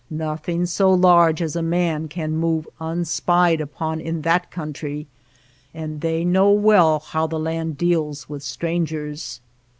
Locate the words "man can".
1.61-2.31